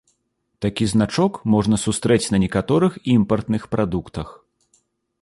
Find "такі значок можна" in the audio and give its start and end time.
0.65-1.77